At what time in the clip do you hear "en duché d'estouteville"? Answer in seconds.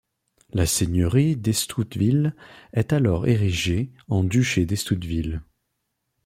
4.07-5.43